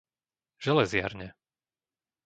[0.57, 1.29] Železiarne